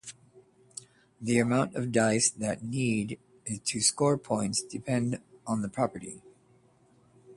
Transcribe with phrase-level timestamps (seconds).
[1.21, 6.23] The amount of dice that need to score points depends on the property.